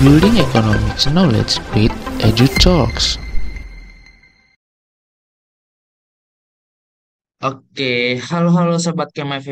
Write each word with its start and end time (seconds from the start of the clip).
Building 0.00 0.40
Economics 0.40 1.04
Knowledge 1.12 1.60
with 1.76 1.92
Edu 2.24 2.48
Talks. 2.56 3.20
Oke, 7.44 8.16
halo-halo 8.16 8.80
Sobat 8.80 9.12
Kema. 9.12 9.44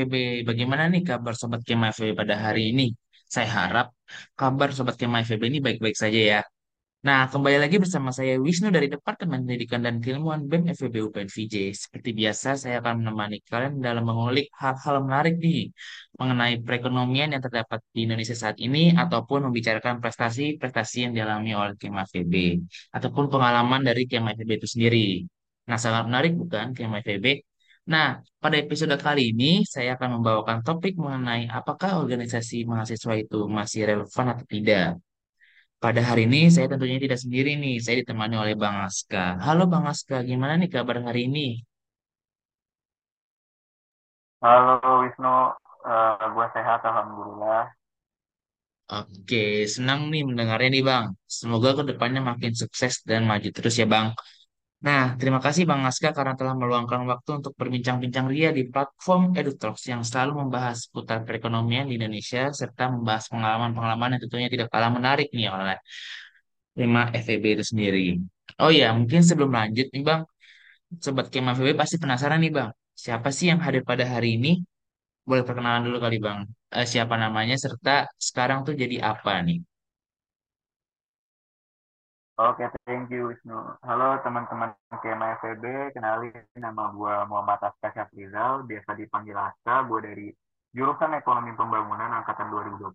Bagaimana 0.49 0.89
nih 0.89 1.05
kabar 1.05 1.37
Sobat 1.37 1.61
Kema 1.69 1.93
pada 1.93 2.41
hari 2.41 2.73
ini? 2.73 2.97
Saya 3.29 3.45
harap 3.45 3.93
kabar 4.33 4.73
Sobat 4.73 4.97
Kema 4.97 5.21
ini 5.21 5.61
baik-baik 5.61 5.93
saja 5.93 6.17
ya. 6.17 6.41
Nah, 6.99 7.31
kembali 7.31 7.63
lagi 7.63 7.77
bersama 7.79 8.11
saya 8.11 8.35
Wisnu 8.43 8.75
dari 8.75 8.91
Departemen 8.91 9.47
Pendidikan 9.47 9.87
dan 9.87 10.03
Keilmuan 10.03 10.51
BEM 10.51 10.75
FEB 10.75 10.95
UPN 11.07 11.31
VJ. 11.31 11.55
Seperti 11.71 12.11
biasa, 12.11 12.59
saya 12.59 12.83
akan 12.83 12.95
menemani 13.07 13.39
kalian 13.47 13.79
dalam 13.79 14.03
mengulik 14.03 14.51
hal-hal 14.59 15.07
menarik 15.07 15.39
nih 15.39 15.71
mengenai 16.19 16.59
perekonomian 16.59 17.29
yang 17.31 17.43
terdapat 17.47 17.79
di 17.95 18.03
Indonesia 18.03 18.35
saat 18.35 18.59
ini 18.59 18.99
ataupun 18.99 19.47
membicarakan 19.47 20.03
prestasi-prestasi 20.03 20.97
yang 21.07 21.13
dialami 21.15 21.55
oleh 21.55 21.75
Kema 21.79 22.03
FEB 22.03 22.35
ataupun 22.91 23.25
pengalaman 23.31 23.81
dari 23.87 24.03
Kema 24.11 24.35
FEB 24.35 24.51
itu 24.59 24.67
sendiri. 24.67 25.23
Nah, 25.71 25.79
sangat 25.79 26.03
menarik 26.11 26.35
bukan 26.35 26.75
Kema 26.75 26.99
FEB? 27.07 27.27
Nah, 27.95 28.19
pada 28.43 28.57
episode 28.59 28.99
kali 28.99 29.31
ini 29.31 29.63
saya 29.63 29.95
akan 29.95 30.19
membawakan 30.19 30.67
topik 30.67 30.99
mengenai 30.99 31.47
apakah 31.47 32.03
organisasi 32.03 32.67
mahasiswa 32.67 33.15
itu 33.23 33.47
masih 33.47 33.81
relevan 33.87 34.27
atau 34.35 34.47
tidak. 34.51 34.99
Pada 35.85 36.03
hari 36.09 36.23
ini 36.27 36.51
saya 36.55 36.67
tentunya 36.73 36.99
tidak 37.05 37.19
sendiri 37.23 37.51
nih, 37.63 37.75
saya 37.85 37.97
ditemani 38.03 38.35
oleh 38.43 38.55
Bang 38.63 38.77
Aska. 38.89 39.39
Halo 39.47 39.63
Bang 39.73 39.85
Aska, 39.93 40.17
gimana 40.31 40.55
nih 40.61 40.71
kabar 40.75 40.97
hari 41.07 41.21
ini? 41.31 41.63
Halo 44.43 44.75
Wisnu, 45.03 45.35
Eh 45.89 46.27
gue 46.35 46.47
sehat 46.55 46.81
Alhamdulillah. 46.89 47.71
Oke, 48.89 49.69
senang 49.75 50.01
nih 50.13 50.23
mendengarnya 50.29 50.69
nih 50.75 50.85
Bang. 50.91 51.07
Semoga 51.39 51.69
ke 51.79 51.83
depannya 51.91 52.21
makin 52.31 52.53
sukses 52.61 52.95
dan 53.09 53.21
maju 53.31 53.49
terus 53.57 53.75
ya 53.81 53.87
Bang. 53.95 54.07
Nah, 54.87 55.03
terima 55.19 55.41
kasih 55.45 55.63
Bang 55.71 55.83
Aska 55.91 56.09
karena 56.19 56.35
telah 56.39 56.55
meluangkan 56.61 57.03
waktu 57.11 57.31
untuk 57.43 57.53
berbincang-bincang 57.61 58.27
ria 58.33 58.49
di 58.59 58.63
platform 58.73 59.23
EduTalks 59.39 59.85
yang 59.93 60.03
selalu 60.09 60.33
membahas 60.47 60.77
seputar 60.87 61.19
perekonomian 61.27 61.85
di 61.91 61.95
Indonesia 61.99 62.43
serta 62.61 62.83
membahas 62.95 63.25
pengalaman-pengalaman 63.33 64.09
yang 64.15 64.23
tentunya 64.25 64.49
tidak 64.55 64.69
kalah 64.71 64.91
menarik 64.95 65.27
nih 65.35 65.51
oleh 65.51 65.79
tema 66.79 67.03
FEB 67.25 67.45
itu 67.59 67.65
sendiri. 67.71 68.05
Oh 68.63 68.71
ya, 68.81 68.87
mungkin 68.99 69.21
sebelum 69.29 69.51
lanjut 69.59 69.87
nih 69.95 70.03
Bang, 70.09 70.21
Sobat 71.05 71.27
Kema 71.33 71.53
FEB 71.59 71.71
pasti 71.83 71.97
penasaran 72.03 72.41
nih 72.45 72.53
Bang, 72.59 72.71
siapa 73.05 73.29
sih 73.37 73.47
yang 73.53 73.61
hadir 73.67 73.83
pada 73.91 74.05
hari 74.15 74.29
ini? 74.39 74.51
Boleh 75.29 75.45
perkenalan 75.49 75.83
dulu 75.89 75.99
kali 76.07 76.19
Bang, 76.27 76.41
Eh, 76.77 76.87
siapa 76.93 77.15
namanya 77.25 77.57
serta 77.65 77.91
sekarang 78.29 78.61
tuh 78.67 78.75
jadi 78.83 78.97
apa 79.13 79.33
nih? 79.47 79.59
Oke, 82.39 82.71
thank 82.87 83.11
you 83.11 83.35
Wisnu. 83.35 83.59
Halo 83.83 84.23
teman-teman 84.23 84.71
KMA 84.95 85.43
FEB, 85.43 85.91
kenalin 85.91 86.31
nama 86.55 86.95
gue 86.95 87.15
Muhammad 87.27 87.59
Aska 87.67 87.91
Syafrizal, 87.91 88.63
biasa 88.63 88.95
dipanggil 88.95 89.35
Aska. 89.35 89.83
Gue 89.91 89.99
dari 90.07 90.27
jurusan 90.71 91.19
Ekonomi 91.19 91.51
Pembangunan 91.59 92.23
Angkatan 92.23 92.47
2020 92.55 92.95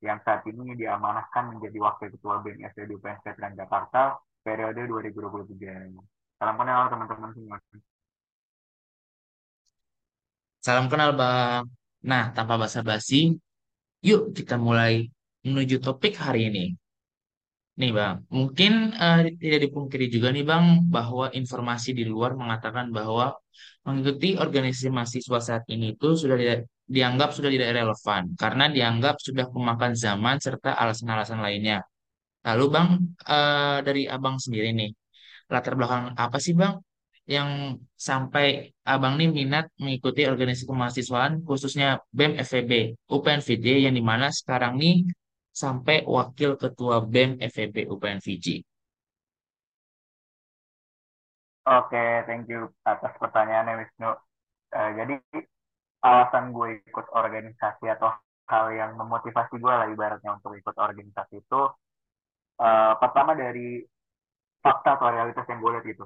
yang 0.00 0.16
saat 0.24 0.48
ini 0.48 0.80
diamanahkan 0.80 1.52
menjadi 1.52 1.76
Wakil 1.76 2.08
Ketua 2.08 2.40
BEM 2.40 2.64
FEB 2.72 2.96
UPN 2.96 3.20
Veteran 3.20 3.52
Jakarta 3.52 4.16
periode 4.40 4.80
2023. 4.88 6.40
Salam 6.40 6.56
kenal 6.56 6.88
teman-teman 6.88 7.30
semua. 7.36 7.56
Salam 10.64 10.88
kenal 10.88 11.12
Bang. 11.12 11.68
Nah, 12.00 12.32
tanpa 12.32 12.56
basa-basi, 12.56 13.36
yuk 14.00 14.32
kita 14.32 14.56
mulai 14.56 15.12
menuju 15.44 15.84
topik 15.84 16.16
hari 16.16 16.48
ini. 16.48 16.80
Nih 17.78 17.90
Bang, 17.96 18.14
mungkin 18.36 18.72
eh, 18.92 19.18
tidak 19.42 19.60
dipungkiri 19.70 20.06
juga 20.14 20.28
nih 20.34 20.44
Bang 20.50 20.64
bahwa 20.94 21.30
informasi 21.32 21.90
di 21.98 22.04
luar 22.12 22.34
mengatakan 22.36 22.86
bahwa 22.96 23.32
mengikuti 23.86 24.36
organisasi 24.36 24.88
mahasiswa 24.92 25.38
saat 25.48 25.64
ini 25.72 25.96
itu 25.96 26.08
sudah 26.20 26.36
tidak 26.36 26.58
dianggap 26.90 27.30
sudah 27.36 27.50
tidak 27.54 27.68
relevan 27.78 28.22
karena 28.36 28.64
dianggap 28.74 29.16
sudah 29.22 29.46
kemakan 29.54 29.92
zaman 30.04 30.36
serta 30.42 30.70
alasan-alasan 30.82 31.40
lainnya. 31.40 31.78
Lalu 32.46 32.64
Bang, 32.74 32.88
eh, 33.28 33.78
dari 33.86 34.02
Abang 34.14 34.36
sendiri 34.44 34.68
nih, 34.76 34.90
latar 35.52 35.74
belakang 35.78 36.04
apa 36.24 36.38
sih 36.44 36.54
Bang 36.60 36.74
yang 37.34 37.78
sampai 37.94 38.74
Abang 38.82 39.14
nih 39.20 39.30
minat 39.30 39.70
mengikuti 39.80 40.26
organisasi 40.26 40.66
kemahasiswaan 40.66 41.32
khususnya 41.48 42.02
BEM 42.10 42.32
FEB, 42.42 42.72
UPN 43.14 43.40
VJ 43.46 43.66
yang 43.86 43.94
di 43.98 44.02
mana 44.10 44.26
sekarang 44.34 44.76
nih 44.82 45.06
sampai 45.60 45.96
Wakil 46.08 46.56
Ketua 46.56 47.04
BEM 47.04 47.36
FEB 47.44 47.84
UPN 47.92 48.18
VJ. 48.24 48.46
Oke, 51.68 52.04
thank 52.24 52.48
you 52.48 52.72
atas 52.88 53.12
pertanyaannya 53.20 53.84
Wisnu. 53.84 54.10
Eh, 54.72 54.90
jadi 54.96 55.14
alasan 56.00 56.56
gue 56.56 56.80
ikut 56.88 57.06
organisasi 57.12 57.84
atau 57.92 58.08
hal 58.48 58.66
yang 58.72 58.96
memotivasi 58.96 59.60
gue 59.60 59.70
lah 59.70 59.86
ibaratnya 59.92 60.40
untuk 60.40 60.56
ikut 60.56 60.74
organisasi 60.74 61.44
itu 61.44 61.62
eh, 62.58 62.92
pertama 62.96 63.36
dari 63.36 63.84
fakta 64.64 64.96
atau 64.96 65.08
realitas 65.12 65.44
yang 65.46 65.60
gue 65.60 65.70
lihat 65.76 65.86
itu 65.86 66.04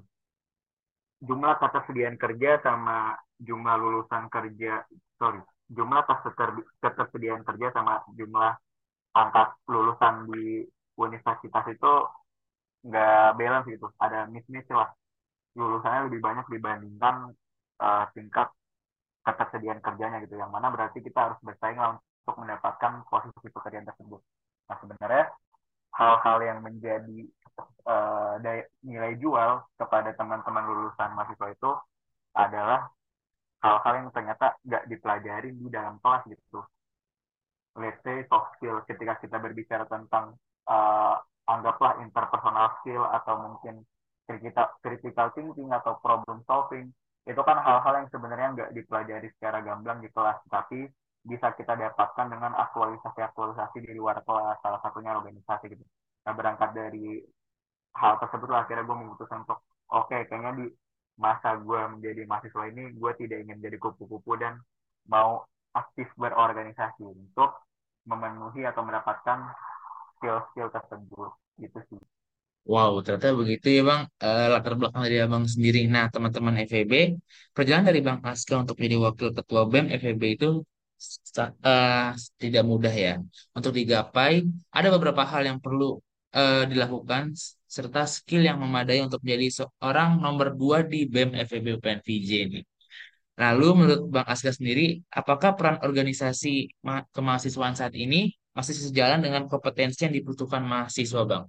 jumlah 1.24 1.54
ketersediaan 1.62 2.16
kerja 2.20 2.60
sama 2.60 3.16
jumlah 3.40 3.74
lulusan 3.80 4.28
kerja 4.28 4.84
sorry 5.16 5.40
jumlah 5.72 6.04
ketersediaan 6.84 7.42
kerja 7.42 7.72
sama 7.72 8.04
jumlah 8.12 8.52
angkat 9.20 9.48
lulusan 9.72 10.14
di 10.30 10.66
universitas 11.04 11.64
itu 11.74 11.92
nggak 12.86 13.26
balance 13.38 13.66
gitu. 13.72 13.86
Ada 14.04 14.18
mismatch 14.34 14.70
lah. 14.80 14.90
Lulusannya 15.58 16.00
lebih 16.08 16.20
banyak 16.26 16.46
dibandingkan 16.54 17.16
eh, 17.84 18.04
tingkat 18.16 18.48
ketersediaan 19.26 19.80
kerjanya 19.86 20.18
gitu. 20.24 20.34
Yang 20.42 20.52
mana 20.56 20.68
berarti 20.74 20.98
kita 21.06 21.18
harus 21.30 21.38
bersaing 21.46 21.80
untuk 21.80 22.36
mendapatkan 22.42 22.92
posisi 23.10 23.48
pekerjaan 23.56 23.86
tersebut. 23.90 24.20
Nah 24.68 24.76
sebenarnya 24.82 25.24
hal-hal 25.98 26.38
yang 26.48 26.58
menjadi 26.66 27.18
daya- 28.44 28.68
nilai 28.84 29.12
jual 29.22 29.50
kepada 29.80 30.10
teman-teman 30.18 30.64
lulusan 30.68 31.10
mahasiswa 31.16 31.48
itu 31.54 31.70
adalah 32.34 32.80
hal-hal 33.64 33.94
yang 34.00 34.08
ternyata 34.16 34.46
nggak 34.66 34.84
dipelajari 34.90 35.48
di 35.56 35.68
dalam 35.72 35.96
kelas 36.02 36.22
gitu. 36.30 36.60
Let's 37.74 37.98
say 38.06 38.22
soft 38.30 38.54
skill 38.58 38.82
ketika 38.86 39.18
kita 39.18 39.36
berbicara 39.42 39.84
tentang 39.90 40.38
eh, 40.70 41.14
anggaplah 41.50 42.00
interpersonal 42.00 42.78
skill 42.80 43.04
atau 43.04 43.34
mungkin 43.38 43.84
critical, 44.24 44.68
critical 44.80 45.28
thinking 45.36 45.68
atau 45.70 46.00
problem 46.00 46.40
solving 46.48 46.88
itu 47.24 47.40
kan 47.40 47.56
hal-hal 47.56 48.04
yang 48.04 48.08
sebenarnya 48.12 48.48
nggak 48.52 48.70
dipelajari 48.76 49.28
secara 49.36 49.64
gamblang 49.64 50.04
di 50.04 50.12
kelas 50.12 50.44
tapi 50.48 50.84
bisa 51.24 51.56
kita 51.56 51.72
dapatkan 51.72 52.28
dengan 52.28 52.52
aktualisasi-aktualisasi 52.52 53.80
di 53.80 53.96
luar 53.96 54.20
kelas 54.28 54.60
salah 54.60 54.80
satunya 54.84 55.16
organisasi 55.16 55.72
gitu. 55.72 55.84
Nah 56.28 56.32
berangkat 56.36 56.76
dari 56.76 57.24
hal 57.96 58.20
tersebut 58.20 58.52
akhirnya 58.52 58.84
gue 58.84 58.96
memutuskan 58.96 59.40
untuk 59.48 59.64
oke 59.88 60.12
okay, 60.12 60.28
kayaknya 60.28 60.52
di 60.60 60.66
masa 61.16 61.56
gue 61.56 61.80
menjadi 61.96 62.28
mahasiswa 62.28 62.64
ini 62.68 62.92
gue 62.92 63.12
tidak 63.16 63.38
ingin 63.46 63.58
jadi 63.64 63.76
kupu-kupu 63.80 64.36
dan 64.36 64.60
mau 65.08 65.48
aktif 65.72 66.12
berorganisasi 66.20 67.08
untuk 67.08 67.63
memenuhi 68.10 68.62
atau 68.70 68.82
mendapatkan 68.86 69.38
skill-skill 70.16 70.68
tersebut 70.74 71.30
gitu 71.62 71.78
sih. 71.88 72.00
Wow, 72.64 72.92
ternyata 73.04 73.28
begitu 73.40 73.66
ya 73.76 73.82
Bang, 73.90 74.02
Eh, 74.24 74.46
latar 74.52 74.72
belakang 74.78 75.02
dari 75.06 75.16
Abang 75.24 75.44
sendiri. 75.54 75.78
Nah, 75.94 76.04
teman-teman 76.14 76.54
FEB, 76.68 76.92
perjalanan 77.56 77.86
dari 77.92 78.00
Bang 78.06 78.18
Aska 78.24 78.54
untuk 78.62 78.74
menjadi 78.80 78.96
Wakil 79.04 79.28
Ketua 79.36 79.62
BEM 79.72 79.86
FEB 80.00 80.22
itu 80.36 80.48
eh, 81.68 82.08
tidak 82.42 82.62
mudah 82.70 82.94
ya. 83.06 83.12
Untuk 83.56 83.72
digapai, 83.78 84.34
ada 84.76 84.88
beberapa 84.94 85.22
hal 85.30 85.42
yang 85.48 85.58
perlu 85.64 85.84
eh, 86.36 86.64
dilakukan, 86.70 87.22
serta 87.76 88.00
skill 88.16 88.42
yang 88.48 88.58
memadai 88.64 88.98
untuk 89.06 89.20
menjadi 89.24 89.46
seorang 89.64 90.10
nomor 90.24 90.48
dua 90.60 90.78
di 90.92 90.98
BEM 91.12 91.30
FEB 91.48 91.66
UPN 91.76 92.00
VJ 92.06 92.30
ini. 92.48 92.60
Lalu, 93.34 93.68
menurut 93.78 94.00
Bang 94.14 94.26
Aska 94.30 94.54
sendiri, 94.54 95.02
apakah 95.10 95.58
peran 95.58 95.82
organisasi 95.82 96.70
ma- 96.86 97.02
kemahasiswaan 97.10 97.74
saat 97.74 97.94
ini 97.98 98.30
masih 98.54 98.74
sejalan 98.78 99.20
dengan 99.26 99.50
kompetensi 99.50 100.06
yang 100.06 100.14
dibutuhkan 100.14 100.62
mahasiswa, 100.62 101.22
Bang? 101.26 101.44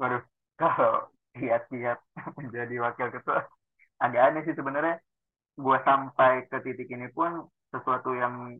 Waduh, 0.00 0.22
kalau 0.56 1.12
lihat-lihat 1.36 1.98
menjadi 2.40 2.74
wakil 2.80 3.08
ketua 3.12 3.44
agak 4.00 4.22
aneh 4.32 4.42
sih 4.48 4.56
sebenarnya. 4.56 4.96
Gue 5.60 5.76
sampai 5.84 6.48
ke 6.48 6.56
titik 6.64 6.88
ini 6.88 7.12
pun 7.12 7.44
sesuatu 7.68 8.16
yang 8.16 8.56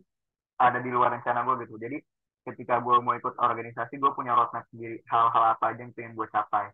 ada 0.60 0.78
di 0.84 0.92
luar 0.92 1.16
rencana 1.16 1.48
gue 1.48 1.64
gitu. 1.64 1.80
Jadi 1.80 1.96
ketika 2.44 2.76
gue 2.84 3.00
mau 3.00 3.16
ikut 3.16 3.40
organisasi, 3.40 3.96
gue 3.96 4.10
punya 4.12 4.36
roadmap 4.36 4.68
sendiri. 4.68 5.00
Hal-hal 5.08 5.56
apa 5.56 5.72
aja 5.72 5.80
yang 5.80 5.96
pengen 5.96 6.12
gue 6.12 6.28
capai. 6.28 6.68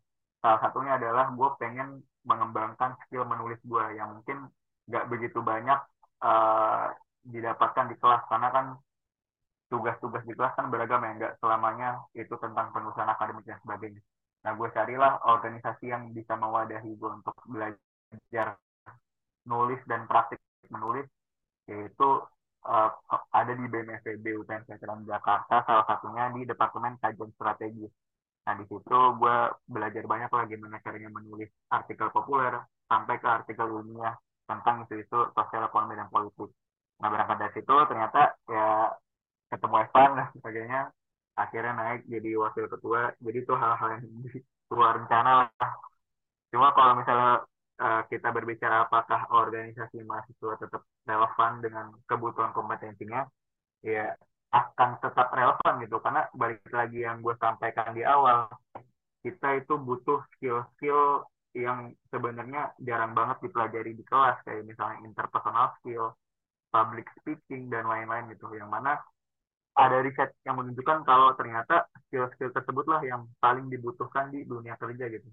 Salah 0.46 0.62
satunya 0.62 0.94
adalah 0.94 1.34
gue 1.34 1.48
pengen 1.58 2.06
mengembangkan 2.22 2.94
skill 3.02 3.26
menulis 3.26 3.58
gue 3.66 3.84
yang 3.98 4.14
mungkin 4.14 4.46
nggak 4.86 5.10
begitu 5.10 5.42
banyak 5.42 5.82
uh, 6.22 6.94
didapatkan 7.26 7.90
di 7.90 7.98
kelas. 7.98 8.22
Karena 8.30 8.54
kan 8.54 8.66
tugas-tugas 9.66 10.22
di 10.22 10.34
kelas 10.34 10.54
kan 10.54 10.70
beragam 10.70 11.02
ya 11.02 11.12
nggak 11.18 11.34
selamanya 11.42 11.98
itu 12.14 12.34
tentang 12.38 12.70
penulisan 12.70 13.10
akademik 13.10 13.42
dan 13.46 13.58
sebagainya 13.66 14.02
nah 14.46 14.54
gue 14.54 14.68
carilah 14.70 15.18
organisasi 15.26 15.90
yang 15.90 16.14
bisa 16.14 16.38
mewadahi 16.38 16.94
gue 16.94 17.10
untuk 17.10 17.34
belajar 17.50 18.54
nulis 19.42 19.82
dan 19.90 20.06
praktik 20.06 20.38
menulis 20.70 21.10
yaitu 21.66 22.08
uh, 22.62 22.90
ada 23.34 23.52
di 23.58 23.66
BMFB 23.66 24.22
UTN 24.22 24.62
Veteran 24.70 25.02
Jakarta 25.02 25.66
salah 25.66 25.86
satunya 25.90 26.30
di 26.30 26.46
Departemen 26.46 26.94
Kajian 27.02 27.34
Strategis 27.34 27.90
Nah, 28.46 28.54
di 28.54 28.64
situ 28.70 28.98
gue 29.18 29.36
belajar 29.66 30.04
banyak 30.06 30.30
lah 30.30 30.44
gimana 30.46 30.78
caranya 30.78 31.10
menulis 31.10 31.50
artikel 31.66 32.08
populer 32.14 32.54
sampai 32.86 33.18
ke 33.18 33.26
artikel 33.26 33.66
ilmiah 33.66 34.14
tentang 34.46 34.86
isu-isu 34.86 35.34
sosial 35.34 35.66
ekonomi 35.66 35.98
dan 35.98 36.06
politik. 36.06 36.54
Nah, 37.02 37.08
berangkat 37.10 37.36
dari 37.42 37.52
situ 37.58 37.74
ternyata 37.90 38.38
ya 38.46 38.94
ketemu 39.50 39.76
Evan 39.82 40.10
dan 40.14 40.26
sebagainya, 40.38 40.80
akhirnya 41.34 41.72
naik 41.74 42.00
jadi 42.06 42.30
wakil 42.38 42.66
ketua. 42.70 43.10
Jadi 43.18 43.38
itu 43.42 43.54
hal-hal 43.58 43.88
yang 43.98 44.02
di 44.22 44.38
luar 44.70 44.92
rencana 45.02 45.30
lah. 45.42 45.72
Cuma 46.54 46.70
kalau 46.70 47.02
misalnya 47.02 47.42
uh, 47.82 48.02
kita 48.06 48.30
berbicara 48.30 48.86
apakah 48.86 49.26
organisasi 49.34 50.06
mahasiswa 50.06 50.54
tetap 50.62 50.82
relevan 51.02 51.52
dengan 51.62 51.86
kebutuhan 52.06 52.54
kompetensinya, 52.54 53.26
ya 53.82 54.14
akan 54.52 54.90
tetap 55.02 55.28
relevan 55.34 55.74
gitu. 55.82 55.96
Karena 55.98 56.22
balik 56.34 56.62
lagi 56.70 57.02
yang 57.02 57.22
gue 57.22 57.34
sampaikan 57.38 57.94
di 57.96 58.02
awal 58.06 58.46
kita 59.24 59.58
itu 59.58 59.74
butuh 59.74 60.22
skill-skill 60.36 61.26
yang 61.56 61.90
sebenarnya 62.12 62.76
jarang 62.78 63.16
banget 63.16 63.42
dipelajari 63.42 63.96
di 63.96 64.04
kelas. 64.06 64.38
Kayak 64.46 64.68
misalnya 64.70 65.02
interpersonal 65.02 65.74
skill, 65.80 66.14
public 66.70 67.06
speaking 67.18 67.72
dan 67.72 67.88
lain-lain 67.90 68.30
gitu. 68.30 68.52
Yang 68.54 68.70
mana 68.70 68.92
ada 69.76 70.00
riset 70.00 70.32
yang 70.48 70.56
menunjukkan 70.56 71.04
kalau 71.04 71.36
ternyata 71.36 71.84
skill-skill 72.08 72.54
tersebutlah 72.54 73.04
yang 73.04 73.28
paling 73.42 73.68
dibutuhkan 73.68 74.32
di 74.32 74.46
dunia 74.48 74.78
kerja 74.80 75.04
gitu. 75.10 75.28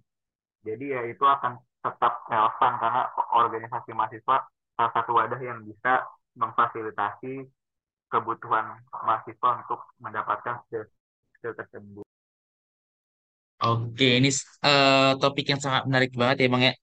Jadi 0.64 0.96
ya 0.96 1.04
itu 1.08 1.24
akan 1.24 1.60
tetap 1.84 2.24
relevan 2.32 2.74
karena 2.80 3.04
organisasi 3.36 3.92
mahasiswa 3.92 4.48
salah 4.80 4.92
satu 4.96 5.12
wadah 5.16 5.40
yang 5.44 5.60
bisa 5.68 6.08
memfasilitasi 6.40 7.44
kebutuhan 8.14 8.66
mahasiswa 8.94 9.50
untuk 9.66 9.80
mendapatkan 9.98 10.56
skill, 10.66 10.84
skill 11.34 11.54
tersebut. 11.58 12.06
Oke, 13.64 14.20
ini 14.20 14.30
uh, 14.68 15.16
topik 15.22 15.46
yang 15.52 15.62
sangat 15.66 15.84
menarik 15.90 16.12
banget 16.22 16.38
ya 16.46 16.48
Bang 16.54 16.64
ya. 16.70 16.74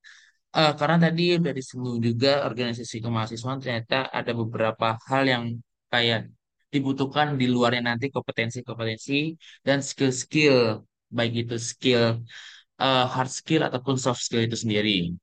Uh, 0.50 0.72
karena 0.74 0.96
tadi 1.06 1.22
udah 1.38 1.52
disinggung 1.54 1.98
juga 2.02 2.42
organisasi 2.48 2.96
kemahasiswaan 3.04 3.62
ternyata 3.62 4.10
ada 4.18 4.32
beberapa 4.34 4.98
hal 5.06 5.22
yang 5.32 5.44
kayak 5.92 6.26
dibutuhkan 6.74 7.38
di 7.38 7.46
luarnya 7.54 7.82
nanti 7.94 8.06
kompetensi-kompetensi 8.10 9.38
dan 9.66 9.78
skill-skill 9.88 10.82
baik 11.16 11.32
itu 11.46 11.56
skill 11.70 12.02
uh, 12.82 13.04
hard 13.14 13.30
skill 13.30 13.62
ataupun 13.68 13.94
soft 14.04 14.22
skill 14.26 14.42
itu 14.48 14.56
sendiri. 14.58 15.14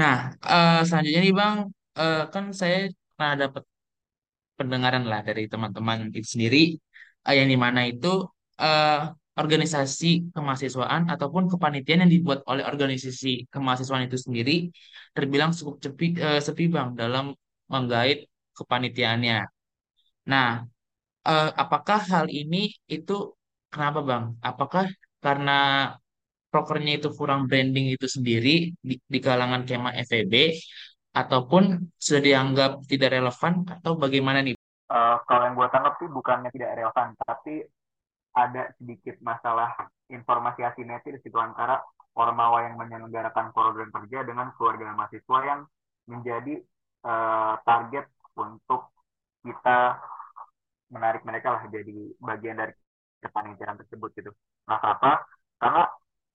Nah, 0.00 0.16
uh, 0.44 0.80
selanjutnya 0.86 1.20
nih 1.26 1.34
Bang, 1.40 1.56
uh, 2.00 2.28
kan 2.32 2.44
saya 2.60 2.76
pernah 3.16 3.34
dapat 3.48 3.62
pendengaran 4.58 5.04
lah 5.10 5.20
dari 5.28 5.42
teman-teman 5.52 6.10
itu 6.10 6.28
sendiri 6.34 6.62
uh, 7.26 7.34
yang 7.38 7.48
di 7.52 7.58
mana 7.64 7.80
itu 7.92 8.24
uh, 8.60 9.12
organisasi 9.36 10.32
kemahasiswaan 10.32 11.12
ataupun 11.12 11.44
kepanitiaan 11.52 12.08
yang 12.08 12.12
dibuat 12.16 12.40
oleh 12.48 12.64
organisasi 12.64 13.52
kemahasiswaan 13.52 14.08
itu 14.08 14.16
sendiri 14.16 14.72
terbilang 15.12 15.52
cukup 15.52 15.74
sepi, 15.84 16.06
uh, 16.24 16.40
sepi 16.40 16.64
bang 16.72 16.96
dalam 16.96 17.36
menggait 17.68 18.18
kepanitiaannya. 18.56 19.44
Nah, 20.32 20.64
uh, 21.28 21.50
apakah 21.62 22.00
hal 22.12 22.26
ini 22.32 22.72
itu 22.88 23.36
kenapa 23.68 24.00
bang? 24.08 24.24
Apakah 24.40 24.84
karena 25.20 25.52
prokernya 26.50 26.92
itu 26.98 27.08
kurang 27.18 27.40
branding 27.50 27.86
itu 27.92 28.06
sendiri 28.16 28.72
di, 28.88 28.94
di 29.12 29.18
kalangan 29.20 29.62
kema 29.68 29.90
FEB 30.08 30.34
ataupun 31.16 31.88
sudah 31.96 32.20
dianggap 32.20 32.84
tidak 32.84 33.16
relevan 33.16 33.64
atau 33.64 33.96
bagaimana 33.96 34.44
nih? 34.44 34.52
Uh, 34.86 35.16
kalau 35.24 35.48
yang 35.48 35.56
gue 35.56 35.68
tangkap 35.72 35.94
sih 35.96 36.08
bukannya 36.12 36.50
tidak 36.52 36.76
relevan, 36.76 37.16
tapi 37.16 37.64
ada 38.36 38.68
sedikit 38.76 39.16
masalah 39.24 39.72
informasi 40.12 40.60
asimetris 40.60 41.24
itu 41.24 41.38
antara 41.40 41.80
Ormawa 42.16 42.68
yang 42.68 42.76
menyelenggarakan 42.76 43.52
program 43.52 43.88
kerja 43.92 44.24
dengan 44.24 44.52
keluarga 44.56 44.92
mahasiswa 44.92 45.38
yang 45.44 45.60
menjadi 46.08 46.60
uh, 47.04 47.60
target 47.64 48.08
untuk 48.36 48.92
kita 49.40 50.00
menarik 50.92 51.24
mereka 51.28 51.56
lah 51.56 51.62
jadi 51.68 52.12
bagian 52.20 52.56
dari 52.60 52.72
kepanitiaan 53.20 53.80
tersebut 53.80 54.12
gitu. 54.16 54.32
Nah, 54.68 54.80
apa? 54.80 55.24
Karena 55.60 55.84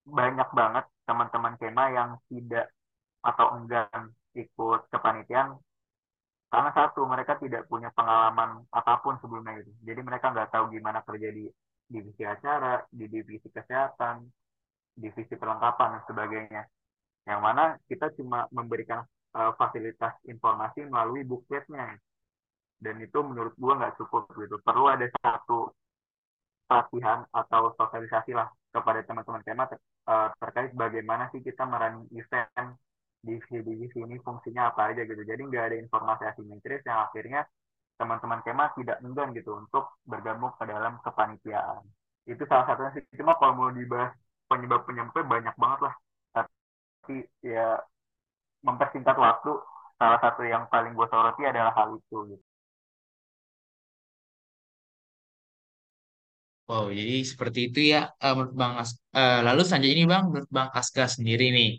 banyak 0.02 0.48
banget 0.54 0.84
teman-teman 1.06 1.54
kema 1.58 1.84
yang 1.94 2.10
tidak 2.26 2.66
atau 3.22 3.58
enggan 3.58 4.10
ikut 4.36 4.80
kepanitiaan 4.88 5.56
karena 6.52 6.70
satu 6.76 7.08
mereka 7.08 7.40
tidak 7.40 7.64
punya 7.64 7.88
pengalaman 7.96 8.60
apa 8.68 9.00
pun 9.00 9.16
sebelumnya 9.24 9.64
itu 9.64 9.72
jadi 9.80 10.00
mereka 10.04 10.32
nggak 10.32 10.52
tahu 10.52 10.72
gimana 10.72 11.00
kerja 11.00 11.28
di 11.32 11.48
divisi 11.88 12.24
acara 12.24 12.84
di 12.92 13.08
divisi 13.08 13.48
kesehatan 13.48 14.24
divisi 14.96 15.34
perlengkapan 15.36 15.98
dan 15.98 16.02
sebagainya. 16.08 16.62
Yang 17.24 17.40
mana 17.40 17.64
kita 17.86 18.12
cuma 18.18 18.44
memberikan 18.50 19.00
uh, 19.36 19.52
fasilitas 19.56 20.18
informasi 20.26 20.84
melalui 20.84 21.22
bukletnya 21.22 21.96
dan 22.82 22.96
itu 22.98 23.18
menurut 23.22 23.54
gua 23.56 23.78
nggak 23.78 23.96
cukup 24.00 24.28
gitu. 24.36 24.58
Perlu 24.60 24.90
ada 24.90 25.06
satu 25.22 25.70
pelatihan 26.66 27.24
atau 27.30 27.72
sosialisasi 27.78 28.32
lah 28.34 28.48
kepada 28.72 29.04
teman-teman 29.04 29.44
tema 29.44 29.68
ter, 29.68 29.78
uh, 30.08 30.32
terkait 30.40 30.72
bagaimana 30.72 31.28
sih 31.30 31.44
kita 31.44 31.68
merani 31.68 32.08
event 32.16 32.74
divisi-divisi 33.22 34.02
ini 34.02 34.18
fungsinya 34.20 34.74
apa 34.74 34.90
aja 34.92 35.06
gitu. 35.06 35.22
Jadi 35.22 35.42
nggak 35.46 35.64
ada 35.70 35.76
informasi 35.78 36.22
asimetris 36.26 36.82
yang 36.82 37.06
akhirnya 37.06 37.40
teman-teman 37.96 38.42
kema 38.42 38.74
tidak 38.74 38.98
enggan 39.06 39.30
gitu 39.30 39.54
untuk 39.54 39.94
bergabung 40.02 40.52
ke 40.58 40.64
dalam 40.66 40.98
kepanitiaan. 41.06 41.82
Itu 42.26 42.42
salah 42.50 42.66
satunya 42.66 42.90
sih. 42.98 43.02
Cuma 43.18 43.38
kalau 43.38 43.54
mau 43.54 43.70
dibahas 43.70 44.12
penyebab 44.50 44.82
penyebabnya 44.84 45.24
banyak 45.24 45.54
banget 45.54 45.80
lah. 45.86 45.94
Tapi 46.34 47.16
ya 47.46 47.78
mempersingkat 48.66 49.16
waktu 49.18 49.50
salah 49.98 50.18
satu 50.18 50.42
yang 50.42 50.66
paling 50.66 50.92
gue 50.98 51.06
soroti 51.06 51.42
adalah 51.46 51.72
hal 51.78 51.94
itu 51.94 52.18
gitu. 52.34 52.44
Oh, 56.72 56.88
jadi 56.88 57.20
seperti 57.26 57.68
itu 57.68 57.80
ya 57.92 58.08
uh, 58.16 58.32
menurut 58.32 58.54
Bang 58.56 58.80
As 58.80 58.96
uh, 59.12 59.44
lalu 59.44 59.60
selanjutnya 59.66 59.96
ini 59.98 60.04
Bang 60.08 60.24
menurut 60.32 60.48
Bang 60.48 60.70
Aska 60.72 61.04
sendiri 61.04 61.52
nih 61.52 61.70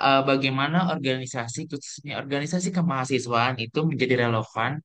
uh, 0.00 0.22
bagaimana 0.24 0.90
organisasi 0.94 1.66
khususnya 1.70 2.18
organisasi 2.22 2.70
kemahasiswaan 2.74 3.58
itu 3.60 3.80
menjadi 3.84 4.26
relevan 4.28 4.80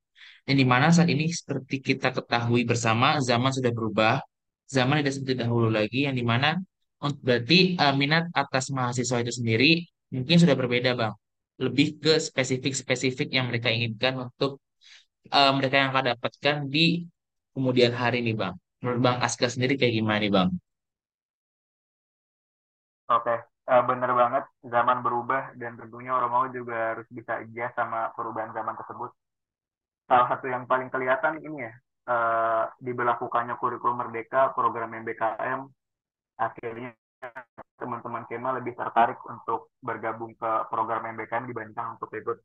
dan 0.45 0.55
di 0.55 0.65
mana 0.65 0.89
saat 0.89 1.09
ini 1.09 1.29
seperti 1.29 1.81
kita 1.81 2.09
ketahui 2.13 2.65
bersama 2.65 3.21
zaman 3.21 3.51
sudah 3.53 3.71
berubah 3.71 4.21
zaman 4.69 5.01
tidak 5.01 5.13
seperti 5.17 5.35
dahulu 5.41 5.67
lagi 5.73 6.05
yang 6.05 6.15
di 6.17 6.25
mana 6.25 6.57
berarti 6.99 7.79
uh, 7.79 7.95
minat 7.95 8.27
atas 8.35 8.69
mahasiswa 8.69 9.17
itu 9.23 9.33
sendiri 9.39 9.71
mungkin 10.13 10.37
sudah 10.41 10.55
berbeda 10.57 10.91
Bang. 10.99 11.13
Lebih 11.59 11.99
ke 11.99 12.13
spesifik-spesifik 12.19 13.35
yang 13.35 13.51
mereka 13.51 13.67
inginkan 13.71 14.29
untuk 14.29 14.63
uh, 15.31 15.51
mereka 15.55 15.75
yang 15.79 15.89
akan 15.91 16.05
dapatkan 16.15 16.55
di 16.67 17.07
kemudian 17.55 17.91
hari 17.95 18.23
ini 18.23 18.33
Bang. 18.35 18.55
Menurut 18.79 18.99
Bang 19.03 19.17
Aska 19.19 19.47
sendiri 19.51 19.75
kayak 19.75 19.93
gimana 19.95 20.19
nih 20.23 20.31
Bang? 20.31 20.49
Oke, 23.09 23.35
uh, 23.69 23.83
bener 23.85 24.11
banget 24.17 24.43
zaman 24.65 25.05
berubah 25.05 25.53
dan 25.55 25.77
tentunya 25.77 26.17
mau 26.25 26.49
juga 26.49 26.97
harus 26.97 27.07
bisa 27.13 27.37
adjust 27.39 27.77
sama 27.77 28.09
perubahan 28.17 28.51
zaman 28.51 28.73
tersebut. 28.73 29.13
Salah 30.09 30.27
satu 30.33 30.49
yang 30.49 30.65
paling 30.65 30.89
kelihatan 30.89 31.37
ini 31.45 31.69
ya, 31.69 31.73
uh, 32.09 32.63
diberlakukannya 32.81 33.53
kurikulum 33.61 34.01
merdeka, 34.01 34.49
program 34.57 34.89
MBKM, 34.97 35.69
akhirnya 36.41 36.97
teman-teman 37.77 38.23
Kema 38.25 38.57
lebih 38.57 38.73
tertarik 38.73 39.19
untuk 39.27 39.75
bergabung 39.83 40.33
ke 40.33 40.51
program 40.71 41.03
MBKM 41.13 41.45
dibandingkan 41.51 41.99
untuk 41.99 42.09
ikut 42.15 42.37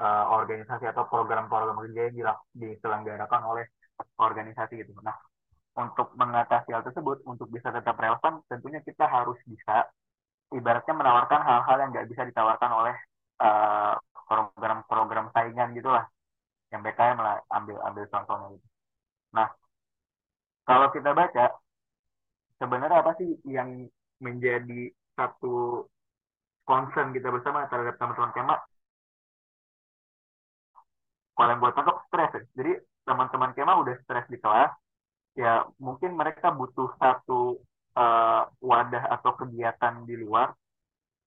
uh, 0.00 0.24
organisasi 0.30 0.88
atau 0.88 1.04
program-program 1.10 1.84
kerja 1.84 2.08
yang 2.14 2.38
diselenggarakan 2.54 3.42
oleh 3.44 3.64
organisasi 4.18 4.82
gitu. 4.82 4.94
Nah, 5.02 5.14
untuk 5.76 6.14
mengatasi 6.16 6.70
hal 6.70 6.84
tersebut, 6.86 7.24
untuk 7.28 7.48
bisa 7.50 7.72
tetap 7.74 7.98
relevan, 7.98 8.40
tentunya 8.46 8.80
kita 8.84 9.08
harus 9.08 9.36
bisa 9.44 9.88
ibaratnya 10.56 10.94
menawarkan 10.94 11.40
hal-hal 11.42 11.76
yang 11.80 11.90
nggak 11.92 12.08
bisa 12.08 12.22
ditawarkan 12.28 12.70
oleh 12.72 12.94
uh, 13.40 13.94
program-program 14.28 15.32
saingan 15.34 15.76
gitulah 15.76 16.06
yang 16.72 16.80
BKM 16.80 17.18
lah 17.20 17.36
ambil 17.52 17.76
ambil 17.84 18.04
contohnya 18.08 18.48
gitu. 18.56 18.68
Nah 19.36 19.48
kalau 20.64 20.88
kita 20.94 21.10
baca 21.12 21.46
sebenarnya 22.56 22.98
apa 23.04 23.12
sih 23.20 23.36
yang 23.44 23.88
menjadi 24.22 24.88
satu 25.18 25.84
concern 26.64 27.12
kita 27.12 27.28
bersama 27.28 27.66
terhadap 27.68 27.98
teman-teman 27.98 28.32
kemak 28.32 28.60
kalau 31.36 31.48
yang 31.52 31.60
buat 31.60 31.74
tangkap 31.74 31.96
stres 32.06 32.30
ya. 32.32 32.42
jadi 32.54 32.72
teman-teman 33.02 33.50
Kema 33.54 33.82
udah 33.82 33.94
stres 34.06 34.26
di 34.30 34.38
kelas, 34.38 34.72
ya 35.34 35.66
mungkin 35.82 36.14
mereka 36.14 36.54
butuh 36.54 36.94
satu 36.98 37.58
uh, 37.96 38.42
wadah 38.60 39.04
atau 39.20 39.32
kegiatan 39.36 40.04
di 40.08 40.16
luar 40.16 40.52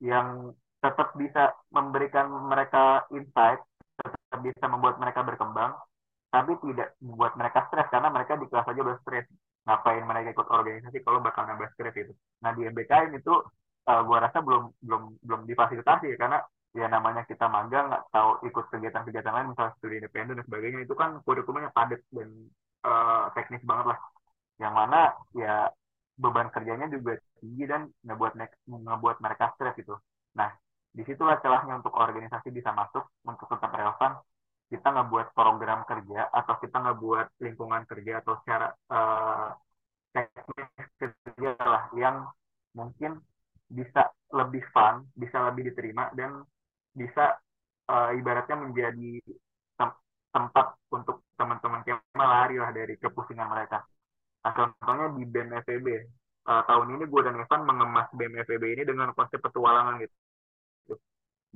yang 0.03 0.53
tetap 0.83 1.17
bisa 1.17 1.55
memberikan 1.73 2.29
mereka 2.45 3.09
insight, 3.09 3.61
tetap 3.97 4.39
bisa 4.43 4.65
membuat 4.69 5.01
mereka 5.01 5.25
berkembang, 5.25 5.73
tapi 6.29 6.53
tidak 6.61 6.93
membuat 7.01 7.33
mereka 7.39 7.65
stres 7.71 7.87
karena 7.89 8.11
mereka 8.11 8.37
di 8.37 8.45
kelas 8.45 8.67
aja 8.69 8.81
udah 8.85 8.97
stres. 9.01 9.25
Ngapain 9.65 10.05
mereka 10.05 10.29
ikut 10.29 10.47
organisasi 10.51 11.01
kalau 11.01 11.25
bakal 11.25 11.49
nambah 11.49 11.73
stres 11.73 11.95
itu. 11.97 12.13
Nah 12.45 12.53
di 12.53 12.69
MBKM 12.69 13.17
itu 13.17 13.33
uh, 13.89 14.01
gua 14.05 14.29
rasa 14.29 14.45
belum 14.45 14.69
belum 14.77 15.03
belum 15.25 15.41
difasilitasi 15.49 16.13
karena 16.21 16.37
ya 16.75 16.91
namanya 16.91 17.23
kita 17.23 17.47
magang 17.47 17.87
nggak 17.87 18.05
tahu 18.11 18.45
ikut 18.51 18.65
kegiatan-kegiatan 18.67 19.31
lain 19.31 19.47
misalnya 19.55 19.73
studi 19.79 19.95
independen 20.03 20.37
dan 20.37 20.45
sebagainya 20.45 20.83
itu 20.83 20.93
kan 20.93 21.23
kurikulumnya 21.23 21.71
padat 21.71 22.03
dan 22.11 22.29
uh, 22.83 23.31
teknis 23.31 23.63
banget 23.63 23.95
lah 23.95 23.99
yang 24.59 24.75
mana 24.75 25.15
ya 25.31 25.71
beban 26.15 26.47
kerjanya 26.49 26.87
juga 26.87 27.19
tinggi 27.39 27.63
dan 27.67 27.91
ngebuat 28.07 28.33
ngebuat 28.67 29.17
mereka 29.19 29.51
stres 29.55 29.75
gitu 29.79 29.95
nah 30.35 30.51
di 30.95 31.03
situlah 31.03 31.39
celahnya 31.43 31.83
untuk 31.83 31.91
organisasi 31.91 32.55
bisa 32.55 32.71
masuk 32.71 33.03
untuk 33.27 33.51
tetap 33.51 33.71
relevan 33.75 34.15
kita 34.71 34.87
ngebuat 34.89 35.27
program 35.37 35.85
kerja 35.85 36.31
atau 36.33 36.55
kita 36.57 36.77
ngebuat 36.81 37.27
lingkungan 37.43 37.83
kerja 37.85 38.23
atau 38.23 38.33
secara 38.41 38.73
uh, 38.89 39.53
teknis 40.15 40.89
kerja 40.97 41.51
lah 41.59 41.83
yang 41.93 42.25
mungkin 42.73 43.21
bisa 43.69 44.09
lebih 44.33 44.63
fun, 44.73 45.05
bisa 45.13 45.41
lebih 45.51 45.73
diterima 45.73 46.09
dan 46.13 46.41
bisa 46.95 47.37
uh, 47.91 48.11
ibaratnya 48.15 48.57
menjadi 48.57 49.21
tem 49.77 49.89
tempat 50.31 50.67
untuk 50.91 51.23
teman-teman 51.35 51.81
kema 51.83 52.25
lari 52.25 52.55
lah 52.59 52.71
dari 52.71 52.95
kepusingan 52.99 53.47
mereka. 53.47 53.83
Nah, 54.45 54.53
contohnya 54.53 55.05
di 55.17 55.25
BEM. 55.25 55.49
Uh, 56.45 56.61
tahun 56.69 56.93
ini 56.93 57.09
gue 57.09 57.21
dan 57.25 57.41
Evan 57.41 57.61
mengemas 57.65 58.05
BEM 58.13 58.37
FEB 58.45 58.63
ini 58.77 58.83
dengan 58.85 59.09
konsep 59.17 59.41
petualangan 59.41 59.97
gitu. 60.05 60.15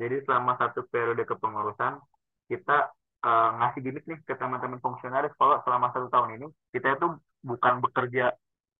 Jadi 0.01 0.25
selama 0.25 0.58
satu 0.58 0.89
periode 0.89 1.22
kepengurusan, 1.29 2.01
kita 2.50 2.89
uh, 3.24 3.50
ngasih 3.60 3.79
gimmick 3.84 4.05
nih 4.08 4.19
ke 4.24 4.34
teman-teman 4.39 4.79
fungsionaris 4.79 5.34
kalau 5.36 5.60
selama 5.62 5.91
satu 5.93 6.08
tahun 6.10 6.39
ini 6.39 6.48
kita 6.74 6.98
itu 6.98 7.08
bukan 7.43 7.74
bekerja 7.84 8.34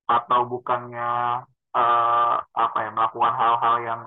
atau 0.10 0.40
bukannya 0.50 1.10
uh, 1.76 2.36
apa 2.42 2.78
ya 2.82 2.90
melakukan 2.96 3.34
hal-hal 3.36 3.76
yang 3.86 4.02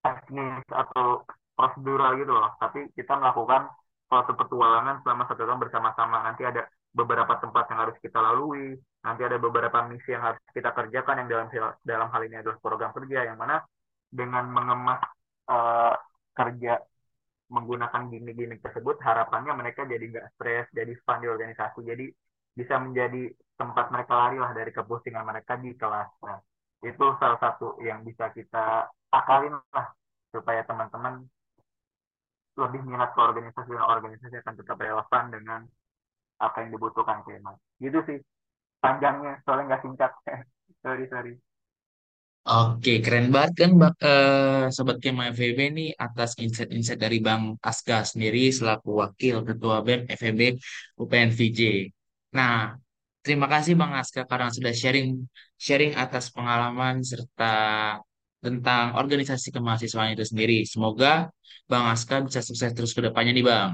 teknis 0.00 0.64
atau 0.72 1.22
prosedural 1.54 2.16
gitu 2.18 2.32
loh 2.32 2.50
tapi 2.56 2.88
kita 2.96 3.14
melakukan 3.14 3.68
suatu 4.10 4.32
petualangan 4.34 5.04
selama 5.04 5.22
satu 5.28 5.42
tahun 5.46 5.60
bersama-sama 5.62 6.16
nanti 6.26 6.42
ada 6.42 6.66
beberapa 6.90 7.38
tempat 7.38 7.70
yang 7.70 7.80
harus 7.86 7.96
kita 8.02 8.18
lalui. 8.18 8.74
Nanti 9.00 9.22
ada 9.24 9.38
beberapa 9.40 9.78
misi 9.88 10.12
yang 10.12 10.24
harus 10.26 10.40
kita 10.52 10.74
kerjakan 10.74 11.24
yang 11.24 11.28
dalam 11.30 11.48
dalam 11.80 12.08
hal 12.12 12.22
ini 12.26 12.36
adalah 12.42 12.58
program 12.60 12.90
kerja 12.92 13.32
yang 13.32 13.38
mana 13.40 13.62
dengan 14.10 14.44
mengemas 14.50 15.00
uh, 15.48 15.94
kerja 16.34 16.82
menggunakan 17.50 18.06
gimmick-gimmick 18.10 18.62
tersebut 18.62 19.02
harapannya 19.02 19.50
mereka 19.58 19.82
jadi 19.82 20.02
nggak 20.06 20.26
stres 20.38 20.66
jadi 20.70 20.94
fun 21.02 21.18
di 21.18 21.26
organisasi 21.26 21.82
jadi 21.82 22.06
bisa 22.54 22.78
menjadi 22.78 23.30
tempat 23.58 23.90
mereka 23.90 24.14
lari 24.14 24.38
lah 24.38 24.54
dari 24.54 24.70
kepusingan 24.70 25.26
mereka 25.26 25.58
di 25.58 25.74
kelas. 25.74 26.10
Nah 26.26 26.38
itu 26.80 27.04
salah 27.18 27.38
satu 27.38 27.78
yang 27.82 28.06
bisa 28.06 28.30
kita 28.32 28.86
akalin 29.10 29.58
lah 29.74 29.86
supaya 30.30 30.62
teman-teman 30.62 31.26
lebih 32.58 32.80
minat 32.86 33.10
ke 33.14 33.20
organisasi 33.20 33.70
dan 33.72 33.86
organisasi 33.86 34.34
akan 34.42 34.54
tetap 34.58 34.76
relevan 34.78 35.24
dengan 35.32 35.60
apa 36.40 36.56
yang 36.64 36.70
dibutuhkan 36.74 37.20
kema 37.22 37.52
gitu 37.84 38.00
sih 38.08 38.18
panjangnya 38.80 39.44
soalnya 39.44 39.64
nggak 39.76 39.82
singkat 39.84 40.12
sorry 40.84 41.04
sorry 41.12 41.34
Oke, 42.48 43.04
keren 43.04 43.28
banget 43.34 43.52
kan 43.60 43.70
Bang, 43.80 43.94
uh, 44.00 44.72
Sobat 44.72 44.96
Kema 45.02 45.28
FEB 45.36 45.58
nih 45.76 45.88
atas 45.92 46.30
insight-insight 46.40 46.96
dari 46.96 47.20
Bang 47.20 47.60
Aska 47.60 48.00
sendiri 48.10 48.48
selaku 48.48 48.88
Wakil 49.00 49.44
Ketua 49.44 49.84
BEM 49.84 50.08
FEB 50.08 50.40
UPN 50.96 51.30
VJ. 51.36 51.60
Nah, 52.32 52.80
terima 53.20 53.44
kasih 53.44 53.76
Bang 53.76 53.92
Aska 53.92 54.24
karena 54.24 54.48
sudah 54.56 54.72
sharing 54.72 55.08
sharing 55.60 55.92
atas 55.92 56.32
pengalaman 56.32 57.04
serta 57.04 57.52
tentang 58.40 58.96
organisasi 58.96 59.52
kemahasiswaan 59.52 60.16
itu 60.16 60.24
sendiri. 60.24 60.64
Semoga 60.64 61.28
Bang 61.68 61.92
Aska 61.92 62.24
bisa 62.24 62.40
sukses 62.40 62.72
terus 62.72 62.96
ke 62.96 63.04
depannya 63.04 63.36
nih 63.36 63.44
Bang. 63.44 63.68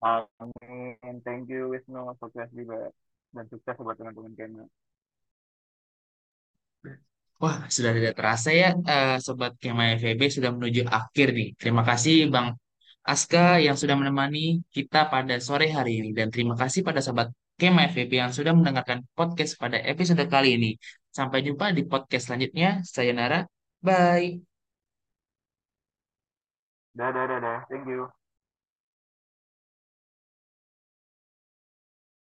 Amin. 0.00 1.14
Thank 1.24 1.52
you 1.52 1.72
Wisnu. 1.72 2.16
Sukses 2.16 2.48
juga. 2.56 2.88
Dan 3.30 3.44
sukses 3.52 3.76
buat 3.78 3.96
teman-teman 4.00 4.32
Kema. 4.34 4.64
Wah, 7.40 7.64
sudah 7.72 7.96
tidak 7.96 8.12
terasa 8.20 8.52
ya, 8.52 8.76
uh, 8.76 9.16
Sobat 9.16 9.56
Kema 9.56 9.96
FEB 9.96 10.20
sudah 10.28 10.52
menuju 10.52 10.84
akhir 10.84 11.32
nih. 11.32 11.48
Terima 11.56 11.80
kasih 11.88 12.28
Bang 12.28 12.52
Aska 13.00 13.56
yang 13.64 13.80
sudah 13.80 13.96
menemani 13.96 14.60
kita 14.68 15.08
pada 15.08 15.40
sore 15.40 15.72
hari 15.72 16.04
ini. 16.04 16.10
Dan 16.12 16.28
terima 16.28 16.52
kasih 16.52 16.84
pada 16.84 17.00
Sobat 17.00 17.32
Kema 17.56 17.88
FEB 17.88 18.12
yang 18.20 18.32
sudah 18.36 18.52
mendengarkan 18.52 19.08
podcast 19.16 19.56
pada 19.56 19.80
episode 19.80 20.20
kali 20.28 20.48
ini. 20.60 20.70
Sampai 21.08 21.40
jumpa 21.40 21.72
di 21.72 21.82
podcast 21.88 22.28
selanjutnya. 22.28 22.84
Saya 22.84 23.12
Nara. 23.16 23.40
Bye. 23.80 24.44
Dadah, 26.92 27.24
dadah. 27.24 27.58
Thank 27.72 27.88
you. 27.88 28.19